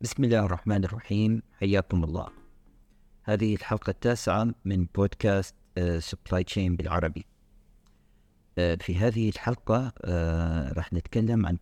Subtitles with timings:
[0.00, 1.42] بسم الله الرحمن الرحيم.
[1.52, 2.28] حياكم الله.
[3.22, 5.54] هذه الحلقة التاسعة من بودكاست
[5.98, 7.26] supply chain بالعربي.
[8.58, 11.58] آه، في هذه الحلقة آه، راح نتكلم عن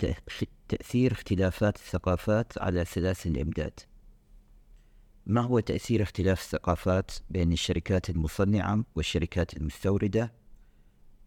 [0.68, 3.80] تأثير اختلافات الثقافات على سلاسل الإمداد.
[5.26, 10.40] ما هو تأثير اختلاف الثقافات بين الشركات المصنعة والشركات المستوردة؟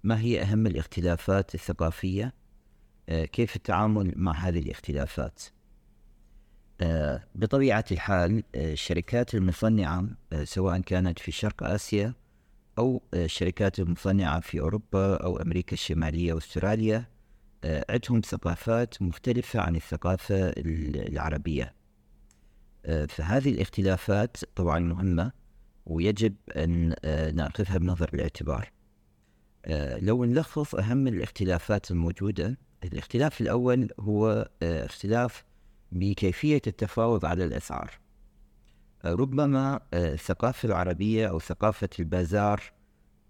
[0.03, 2.33] ما هي أهم الاختلافات الثقافية؟
[3.09, 5.43] آه، كيف التعامل مع هذه الاختلافات؟
[7.35, 10.07] بطبيعة الحال الشركات المصنعة
[10.43, 12.13] سواء كانت في شرق آسيا
[12.77, 17.05] أو الشركات المصنعة في أوروبا أو أمريكا الشمالية وأستراليا
[17.63, 21.73] آه، عندهم ثقافات مختلفة عن الثقافة العربية.
[22.85, 25.31] آه، فهذه الاختلافات طبعا مهمة
[25.85, 28.71] ويجب أن آه، نأخذها بنظر الاعتبار.
[30.01, 35.45] لو نلخص أهم الاختلافات الموجودة الاختلاف الأول هو اختلاف
[35.91, 38.03] بكيفية التفاوض على الأسعار.
[39.05, 42.61] ربما آه، الثقافة العربية أو ثقافة البازار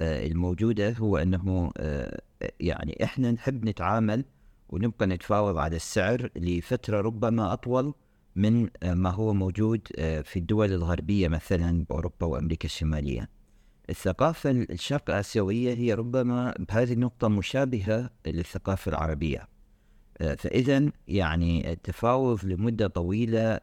[0.01, 2.21] آه، الموجودة هو أنه آه،
[2.59, 4.25] يعني إحنا نحب نتعامل
[4.69, 7.93] ونبقى نتفاوض على السعر لفترة ربما أطول
[8.35, 13.29] من ما هو موجود في الدول الغربية مثلا بأوروبا وأمريكا الشمالية.
[13.89, 19.47] الثقافة الشرق آسيوية هي ربما بهذه النقطة مشابهة للثقافة العربية.
[20.37, 23.59] فإذا يعني التفاوض لمدة طويلة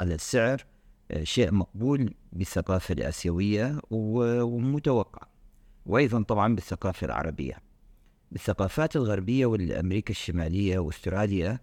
[0.00, 0.64] على السعر
[1.10, 5.28] آه، شيء مقبول بالثقافة الآسيوية ومتوقع.
[5.86, 7.54] وأيضا طبعا بالثقافة العربية.
[8.32, 11.58] بالثقافات الغربية والأمريكا الشمالية وأستراليا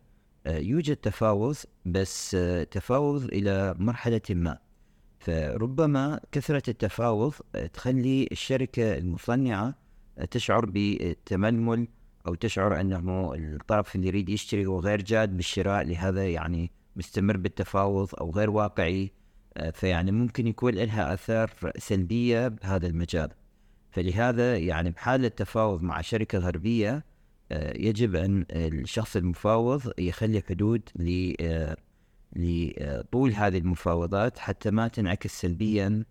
[0.47, 4.57] آه، يوجد تفاوض بس آه، تفاوض إلى مرحلة ما.
[5.23, 7.33] فربما كثرة التفاوض
[7.73, 9.75] تخلي الشركة المصنعة
[10.31, 11.88] تشعر بالتململ
[12.27, 18.09] أو تشعر أنه الطرف اللي يريد يشتري هو غير جاد بالشراء لهذا يعني مستمر بالتفاوض
[18.16, 19.11] أو غير واقعي
[19.57, 23.29] آه، فيعني ممكن يكون لها آثار سلبية بهذا المجال.
[23.91, 27.05] فلهذا يعني بحال التفاوض مع شركة غربية
[27.51, 30.81] آه، يجب أن الشخص المفاوض يخلي حدود
[31.41, 31.78] آه،
[32.35, 36.05] لطول هذه المفاوضات حتى ما تنعكس سلبيا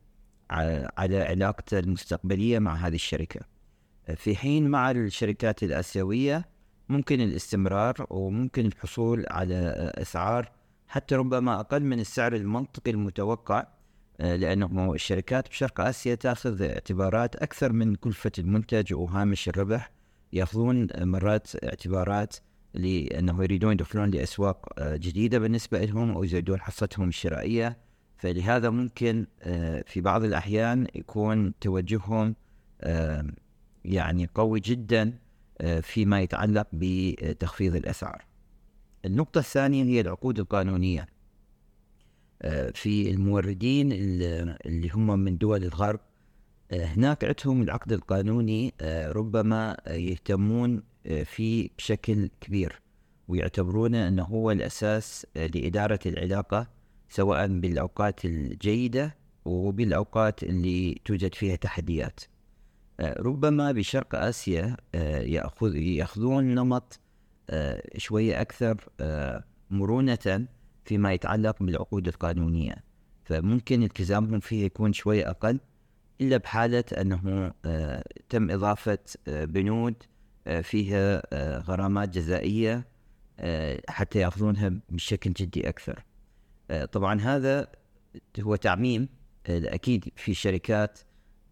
[0.99, 3.41] على علاقته المستقبلية مع هذه الشركة.
[4.17, 6.45] في حين مع الشركات الآسيوية
[6.89, 10.53] ممكن الاستمرار وممكن الحصول على أسعار
[10.89, 13.67] حتى ربما أقل من السعر المنطقي المتوقع
[14.21, 19.91] آه، لأنه الشركات بشرق آسيا تأخذ اعتبارات أكثر من كلفة المنتج وهامش الربح.
[20.33, 22.37] يأخذون مرات اعتبارات
[22.75, 27.77] لأنه يريدون يدخلون لأسواق آه، جديدة بالنسبة لهم أو يزيدون حصتهم الشرائية.
[28.19, 32.35] فلهذا ممكن آه، في بعض الأحيان يكون توجههم
[33.85, 35.19] يعني قوي جدا
[35.83, 38.25] فيما يتعلق بتخفيض الأسعار.
[39.05, 41.07] النقطة الثانية هي العقود القانونية.
[42.43, 46.01] آه، في الموردين اللي هم من دول الغرب
[46.71, 50.83] آه، هناك عندهم العقد القانوني آه، ربما يهتمون
[51.25, 52.83] فيه بشكل كبير
[53.29, 56.67] ويعتبرونه أنه هو الأساس لإدارة العلاقة
[57.09, 62.21] سواء بالأوقات الجيدة وبالأوقات اللي توجد فيها تحديات.
[63.01, 67.01] ربما بشرق آسيا يأخذ يأخذون نمط
[67.51, 70.47] آه، شوية أكثر آه، مرونة
[70.85, 72.85] فيما يتعلق بالعقود القانونية.
[73.25, 75.61] فممكن التزامهم فيه يكون شوية أقل
[76.21, 79.95] إلا بحالة أنه آه، تم إضافة بنود
[80.63, 81.23] فيها
[81.59, 82.87] غرامات جزائية
[83.89, 86.05] حتى يأخذونها بشكل جدي أكثر.
[86.93, 87.67] طبعا هذا
[88.41, 89.09] هو تعميم
[89.47, 90.99] أكيد في شركات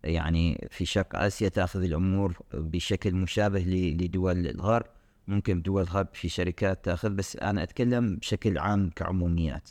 [0.05, 3.61] يعني في شرق آسيا تأخذ الأمور بشكل مشابه
[4.01, 4.87] لدول الغرب.
[5.29, 9.71] ممكن دول غرب في شركات تأخذ بس أنا أتكلم بشكل عام كعموميات.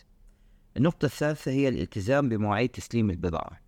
[0.77, 3.61] النقطة الثالثة هي الالتزام بمواعيد تسليم البضاعة.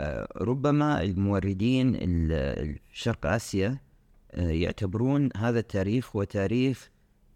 [0.00, 1.98] آه، ربما الموردين
[2.92, 3.80] شرق آسيا آه،
[4.36, 6.90] يعتبرون هذا التاريخ هو تاريخ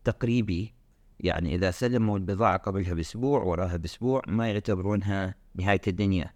[0.05, 0.75] تقريبي.
[1.21, 6.31] يعني إذا سلموا البضاعة قبلها بأسبوع وراها بأسبوع ما يعتبرونها نهاية الدنيا.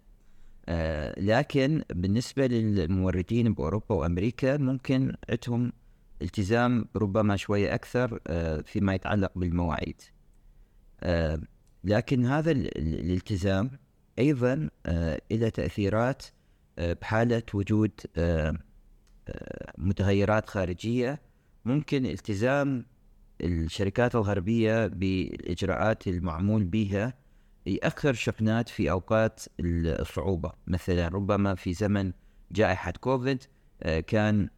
[0.65, 5.71] آه، لكن بالنسبة للموردين بأوروبا وأمريكا ممكن عندهم
[6.21, 10.01] التزام ربما شوية أكثر آه، فيما يتعلق بالمواعيد.
[11.01, 11.41] آه،
[11.83, 13.71] لكن هذا الالتزام
[14.19, 16.23] أيضا آه، له تأثيرات
[16.77, 17.91] بحالة وجود
[19.77, 21.21] متغيرات خارجية
[21.65, 22.85] ممكن التزام
[23.41, 27.13] الشركات الغربية بالإجراءات المعمول بها
[27.65, 30.51] يأخر شحنات في أوقات الصعوبة.
[30.67, 32.11] مثلا ربما في زمن
[32.51, 33.43] جائحة كوفيد
[34.07, 34.49] كان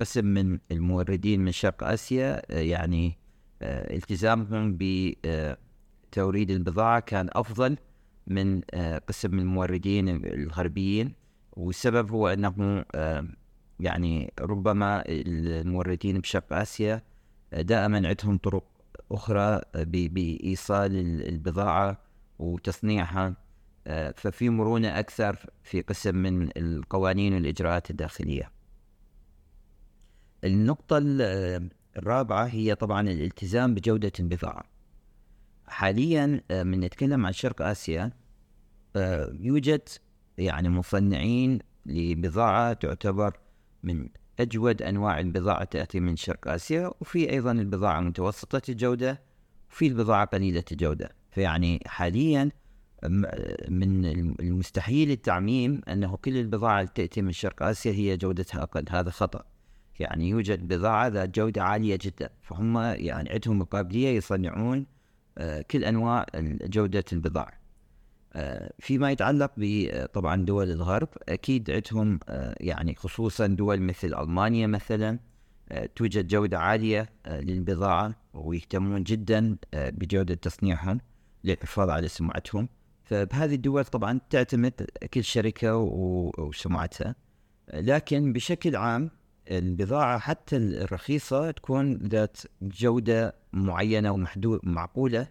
[0.00, 3.18] قسم من الموردين من شرق آسيا يعني
[3.62, 7.76] التزامهم بتوريد البضاعة كان أفضل
[8.26, 8.60] من
[9.08, 11.12] قسم الموردين الغربيين
[11.52, 12.84] والسبب هو أنه
[13.80, 17.02] يعني ربما الموردين بشرق آسيا
[17.52, 18.64] دائما عندهم طرق
[19.12, 20.96] أخرى بإيصال
[21.28, 21.98] البضاعة
[22.38, 23.36] وتصنيعها.
[24.16, 28.50] ففي مرونة أكثر في قسم من القوانين والإجراءات الداخلية.
[30.44, 30.98] النقطة
[31.96, 34.64] الرابعة هي طبعا الالتزام بجودة البضاعة.
[35.66, 38.10] حاليا من نتكلم عن شرق آسيا
[39.40, 39.88] يوجد
[40.38, 43.38] يعني مصنعين لبضاعة تعتبر
[43.84, 44.08] من
[44.40, 49.22] أجود أنواع البضاعة تأتي من شرق آسيا وفي أيضا البضاعة متوسطة الجودة
[49.70, 52.50] وفي البضاعة قليلة الجودة فيعني حاليا
[53.68, 54.04] من
[54.40, 58.84] المستحيل التعميم أنه كل البضاعة التي تأتي من شرق آسيا هي جودتها أقل.
[58.90, 59.44] هذا خطأ.
[60.00, 62.30] يعني يوجد بضاعة ذات جودة عالية جدا.
[62.42, 64.86] فهم يعني عندهم القابلية يصنعون
[65.38, 66.26] آه، كل أنواع
[66.64, 67.63] جودة البضاعة.
[68.78, 75.18] فيما يتعلق بطبعا دول الغرب أكيد عندهم آه، يعني خصوصا دول مثل ألمانيا مثلا
[75.68, 81.00] آه، توجد جودة عالية للبضاعه ويهتمون جدا بجودة تصنيعهم
[81.44, 82.68] للحفاظ على سمعتهم.
[83.04, 85.76] فبهذه الدول طبعا تعتمد كل شركة
[86.38, 87.14] وسمعتها.
[87.74, 89.10] لكن بشكل عام
[89.50, 95.26] البضاعة حتى الرخيصة تكون ذات جودة معينة ومحدود معقولة.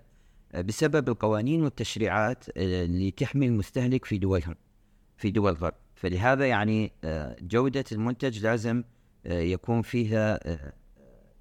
[0.62, 4.56] بسبب القوانين والتشريعات آه، اللي تحمي المستهلك في دولهم
[5.18, 5.74] في دول الغرب.
[5.96, 8.84] فلهذا يعني آه، جودة المنتج لازم
[9.26, 10.40] آه، يكون فيها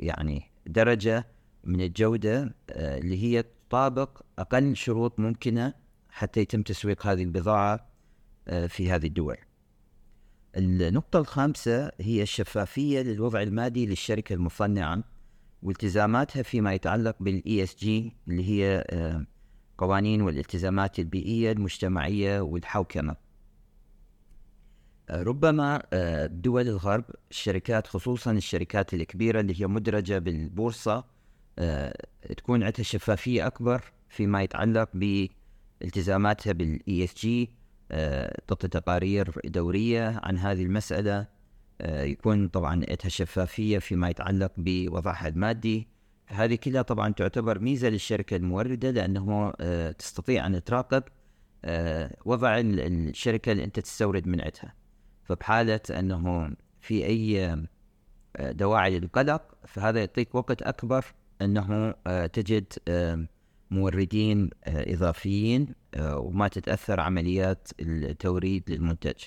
[0.01, 1.27] يعني درجة
[1.65, 5.75] من الجودة اللي هي تطابق أقل شروط ممكنة
[6.11, 7.89] حتى يتم تسويق هذه البضاعة
[8.69, 9.37] في هذه الدول.
[10.57, 15.05] النقطة الخامسة هي الشفافية للوضع المادي للشركة المصنعة.
[15.63, 19.27] والتزاماتها فيما يتعلق بال ESG اللي هي آه،
[19.79, 23.17] قوانين والالتزامات البيئية المجتمعية والحوكمة.
[25.11, 31.13] آه، ربما آه، دول الغرب الشركات خصوصا الشركات الكبيرة اللي هي مدرجة بالبورصة
[32.37, 37.51] تكون عندها شفافية أكبر فيما يتعلق بالتزاماتها بال ESG
[38.47, 41.27] تعطي تقارير دورية عن هذه المسألة
[41.83, 45.89] يكون طبعا عندها شفافية فيما يتعلق بوضعها المادي
[46.27, 51.03] هذه كلها طبعا تعتبر ميزة للشركة الموردة لأنه آه، تستطيع أن تراقب
[51.65, 54.75] آه، وضع الشركة اللي أنت تستورد من عندها
[55.25, 56.51] فبحالة أنه
[56.81, 57.57] في أي
[58.41, 61.05] دواعي للقلق فهذا يعطيك وقت أكبر
[61.43, 61.95] أنه
[62.27, 62.73] تجد
[63.71, 69.23] موردين إضافيين وما تتأثر عمليات التوريد للمنتج.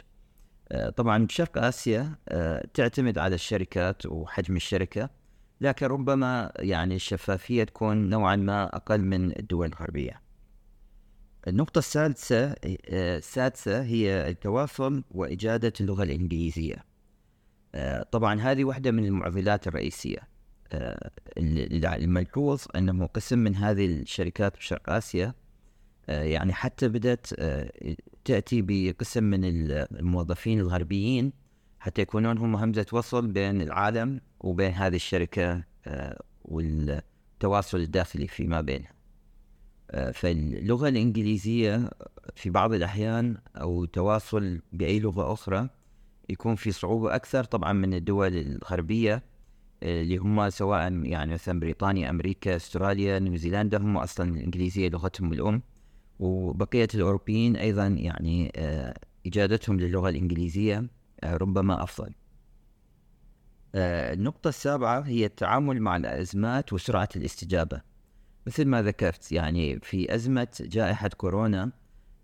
[0.72, 5.10] آه، طبعا بشرق آسيا آه، تعتمد على الشركات وحجم الشركة
[5.62, 10.22] لكن ربما يعني الشفافية تكون نوعا ما أقل من الدول الغربية.
[11.48, 16.86] النقطة السادسة آه، السادسة هي التواصل وإجادة اللغة الإنجليزية.
[18.12, 20.20] طبعا هذه واحدة من المعضلات الرئيسية.
[21.38, 25.34] الملحوظ أنه قسم من هذه الشركات بشرق آسيا
[26.08, 27.28] يعني حتى بدأت
[28.26, 31.34] تأتي بقسم من الموظفين الغربيين
[31.80, 38.92] حتى يكونون هم همزة وصل بين العالم وبين هذه الشركة آه، والتواصل الداخلي فيما بينها.
[39.92, 41.90] آه، فاللغة الإنجليزية
[42.36, 45.70] في بعض الأحيان أو تواصل بأي لغة أخرى
[46.30, 49.24] يكون في صعوبة أكثر طبعا من الدول الغربية
[49.84, 55.62] آه، اللي هم سواء يعني مثلا بريطانيا أمريكا أستراليا نيوزيلندا هم أصلا الإنجليزية لغتهم الأم.
[56.20, 58.94] وبقية الأوروبيين أيضا يعني آه،
[59.26, 60.88] إجادتهم للغة الإنجليزية
[61.24, 62.14] آه، ربما أفضل.
[63.76, 67.82] آه، النقطة السابعة هي التعامل مع الأزمات وسرعة الاستجابة.
[68.48, 71.72] مثل ما ذكرت يعني في أزمة جائحة كورونا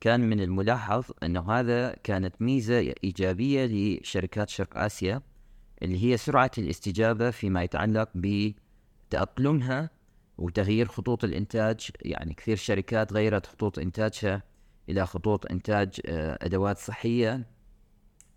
[0.02, 5.22] كان من الملاحظ أنه هذا كانت ميزة إيجابية لشركات شرق آسيا
[5.82, 9.90] اللي هي سرعة الاستجابة فيما يتعلق بتأقلمها
[10.42, 14.44] وتغيير خطوط الإنتاج يعني كثير شركات غيرت خطوط إنتاجها
[14.90, 17.48] إلى خطوط إنتاج آه، أدوات صحية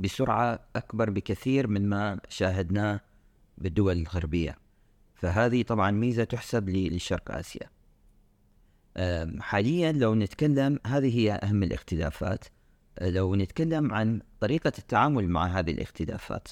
[0.00, 3.00] بسرعة أكبر بكثير من ما شاهدناه
[3.58, 4.58] بالدول الغربية.
[5.14, 7.70] فهذه طبعا ميزة تحسب لشرق آسيا.
[9.40, 12.44] حاليا لو نتكلم هذه هي أهم الاختلافات.
[12.98, 16.48] آه، لو نتكلم عن طريقة التعامل مع هذه الاختلافات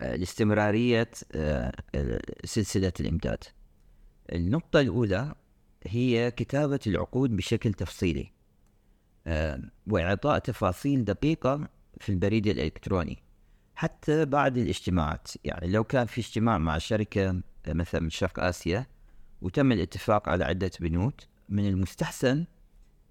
[0.00, 1.10] آه، لاستمرارية
[2.44, 3.44] سلسلة الإمداد.
[4.32, 5.34] النقطة الأولى
[5.84, 8.32] هي كتابة العقود بشكل تفصيلي
[9.26, 11.68] آه، وإعطاء تفاصيل دقيقة
[12.00, 13.18] في البريد الإلكتروني
[13.74, 15.28] حتى بعد الاجتماعات.
[15.44, 18.86] يعني لو كان في اجتماع مع شركة مثلا من شرق آسيا
[19.42, 22.44] وتم الاتفاق على عدة بنود من المستحسن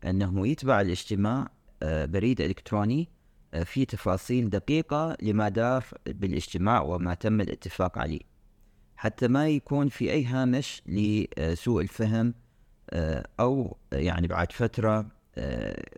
[0.06, 1.52] أنه يتبع الاجتماع
[1.84, 3.10] آه، بريد إلكتروني
[3.54, 8.22] آه، في تفاصيل دقيقة لما دار بالاجتماع وما تم الاتفاق عليه.
[9.00, 12.34] حتى ما يكون في أي هامش لسوء الفهم
[12.90, 15.06] آه، أو يعني بعد فترة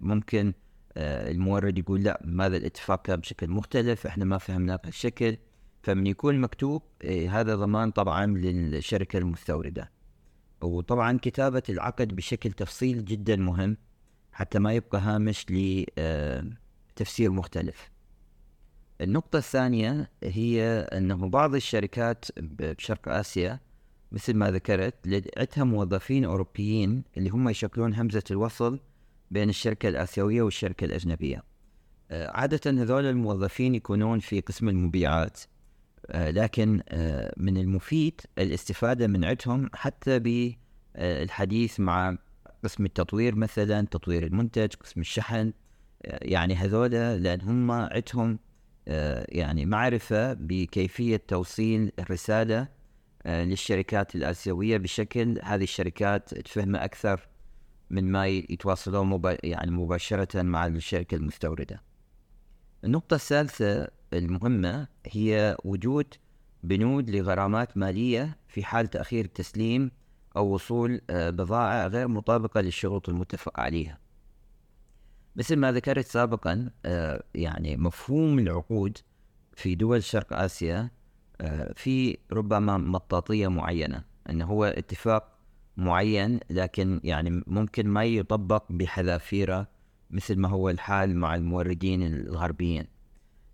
[0.02, 0.54] ممكن
[0.98, 5.38] المورد يقول لا ماذا الاتفاق كان بشكل مختلف إحنا ما فهمناه بهالشكل.
[5.84, 6.82] فمن يكون مكتوب
[7.30, 9.92] هذا ضمان طبعا للشركة المستوردة.
[10.62, 13.78] وطبعا كتابة العقد بشكل تفصيل جدا مهم
[14.32, 17.92] حتى ما يبقى هامش لتفسير مختلف.
[19.02, 23.60] النقطة الثانية هي أنه بعض الشركات بشرق آسيا
[24.12, 24.96] مثل ما ذكرت
[25.38, 28.80] عندها موظفين أوروبيين اللي هم يشكلون همزة الوصل
[29.32, 31.44] بين الشركة الآسيوية والشركة الأجنبية.
[32.12, 35.40] آه، عادة هذول الموظفين يكونون في قسم المبيعات.
[36.08, 42.18] آه، لكن آه، من المفيد الاستفادة من عندهم حتى بالحديث مع
[42.64, 45.54] قسم التطوير مثلا تطوير المنتج قسم الشحن.
[46.04, 48.40] يعني هذول لأن هم عندهم
[48.88, 52.68] يعني معرفة بكيفية توصيل الرسالة
[53.26, 57.28] للشركات الآسيوية بشكل هذه الشركات تفهمها أكثر
[57.90, 61.82] من ما يتواصلون يعني مباشرة مع الشركة المستوردة.
[62.84, 66.14] النقطة الثالثة المهمة هي وجود
[66.64, 69.92] بنود لغرامات مالية في حال تأخير التسليم
[70.38, 74.00] أو وصول آه، بضاعة غير مطابقة للشروط المتفق عليها.
[75.36, 78.98] مثل ما ذكرت سابقا آه، يعني مفهوم العقود
[79.54, 80.90] في دول شرق آسيا
[81.42, 85.38] آه، في ربما مطاطية معينة أنه هو اتفاق
[85.78, 89.68] معين لكن يعني ممكن ما يطبق بحذافيره
[90.12, 92.88] مثل ما هو الحال مع الموردين الغربيين.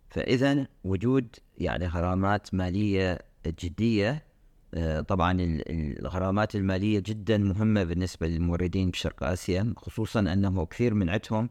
[0.10, 4.28] فإذا وجود يعني غرامات مالية جدية
[4.74, 5.38] آه، طبعا
[5.70, 11.50] الغرامات المالية جدا مهمة بالنسبة للموردين بشرق آسيا خصوصا أنه كثير من عندهم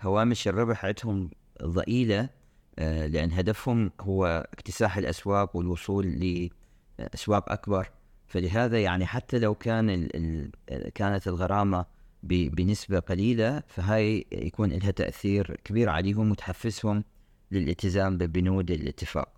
[0.00, 1.30] هوامش الربح عندهم
[1.62, 2.28] ضئيلة
[2.78, 6.06] آه، لأن هدفهم هو اكتساح الأسواق والوصول
[6.98, 7.90] لأسواق أكبر.
[8.26, 10.08] فلهذا يعني حتى لو كان
[10.94, 11.86] كانت الغرامة
[12.22, 17.04] بنسبة قليلة فهاي يكون لها تأثير كبير عليهم وتحفزهم
[17.50, 19.28] للالتزام ببنود الاتفاق.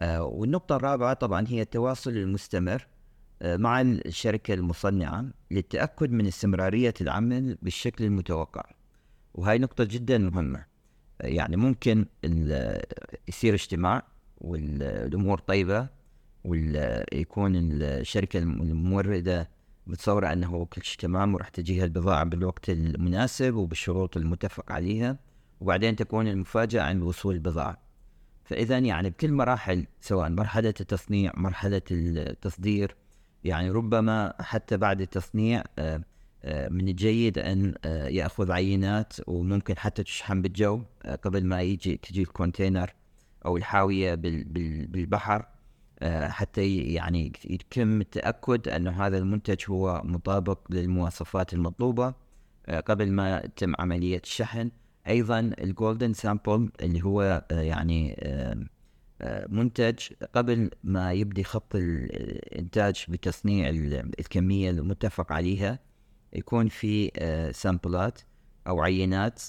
[0.00, 2.86] آه والنقطة الرابعة طبعا هي التواصل المستمر
[3.42, 8.77] آه مع الشركة المصنعة للتأكد من استمرارية العمل بالشكل المتوقع.
[9.38, 10.64] وهاي نقطة جدا مهمة.
[11.20, 12.06] يعني ممكن
[13.28, 14.02] يصير اجتماع
[14.38, 15.88] والأمور طيبة
[16.44, 19.50] ويكون الشركة الموردة
[19.86, 25.18] متصورة أنه كل شيء تمام وراح تجيها البضاعة بالوقت المناسب وبالشروط المتفق عليها
[25.60, 27.78] وبعدين تكون المفاجأة عند وصول البضاعة.
[28.44, 32.96] فإذا يعني بكل مراحل سواء مرحلة التصنيع مرحلة التصدير
[33.44, 36.02] يعني ربما حتى بعد التصنيع آه،
[36.44, 40.82] من الجيد أن آه، يأخذ عينات وممكن حتى تشحن بالجو
[41.22, 42.94] قبل ما يجي تجي ال container
[43.46, 45.46] أو الحاوية بالبحر
[46.02, 52.14] حتى يعني يتم التأكد أن هذا المنتج هو مطابق للمواصفات المطلوبة
[52.86, 54.70] قبل ما يتم عملية الشحن.
[55.08, 59.98] أيضا ال golden sample اللي هو آه، يعني آه، منتج
[60.34, 63.68] قبل ما يبدي خط الإنتاج بتصنيع
[64.18, 65.78] الكمية المتفق عليها
[66.32, 67.10] يكون في
[67.54, 69.42] سامبلات آه، أو عينات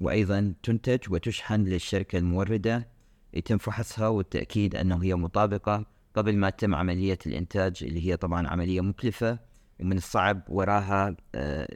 [0.00, 2.88] وأيضا تنتج وتشحن للشركة الموردة
[3.34, 8.80] يتم فحصها والتأكيد أنه هي مطابقة قبل ما تتم عملية الإنتاج اللي هي طبعا عملية
[8.80, 9.38] مكلفة
[9.80, 11.16] ومن الصعب وراها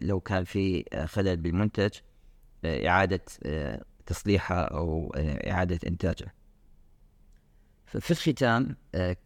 [0.02, 1.90] لو كان في خلل بالمنتج
[2.64, 6.32] إعادة آه، تصليحها أو آه، إعادة إنتاجها
[7.86, 9.16] في الختام آه،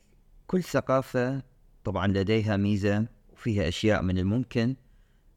[0.47, 1.43] كل ثقافة
[1.85, 4.77] طبعا لديها ميزة وفيها أشياء من الممكن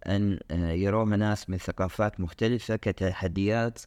[0.08, 3.82] أن يروها ناس من ثقافات مختلفة كتحديات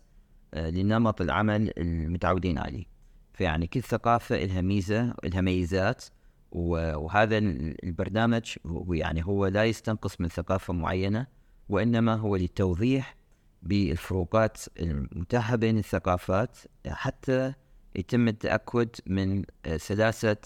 [0.54, 2.84] لنمط العمل المتعودين عليه.
[3.32, 6.04] فيعني كل ثقافة لها ميزة لها ميزات
[6.52, 8.56] وهذا البرنامج
[8.90, 11.26] يعني هو لا يستنقص من ثقافة معينة
[11.68, 13.16] وإنما هو للتوضيح
[13.62, 16.56] بالفروقات المتاحة بين الثقافات
[16.86, 17.54] حتى
[17.96, 19.44] يتم التأكد من
[19.76, 20.36] سلاسة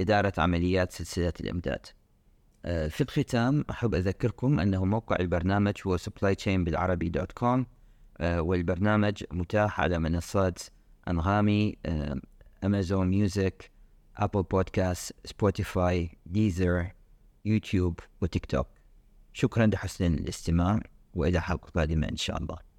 [0.00, 1.86] إدارة عمليات سلسلة الإمداد.
[1.86, 2.03] آه،
[2.64, 7.66] في الختام أحب أذكركم أنه موقع البرنامج هو supplychain بالعربي dot com
[8.18, 10.58] آه، والبرنامج متاح على منصات
[11.08, 11.76] أنغامي
[12.64, 13.70] Amazon Music
[14.16, 16.90] Apple Podcast Spotify Deezer
[17.44, 18.66] يوتيوب وتيك توك
[19.32, 20.80] شكرا لحسن الاستماع
[21.14, 22.73] وإلى حلقة قادمة إن شاء الله.